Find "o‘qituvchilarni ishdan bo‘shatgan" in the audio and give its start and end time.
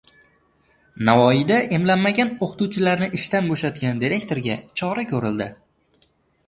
2.47-4.03